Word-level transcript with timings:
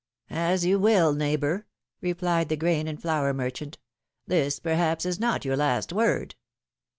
'^As 0.31 0.65
you 0.65 0.79
will, 0.79 1.13
neighbor," 1.13 1.67
replied 2.01 2.49
the 2.49 2.55
grain 2.57 2.87
and 2.87 2.99
flour 2.99 3.35
merchant; 3.35 3.77
this, 4.25 4.59
perhaps, 4.59 5.05
is 5.05 5.19
not 5.19 5.45
your 5.45 5.55
last 5.57 5.93
word." 5.93 6.33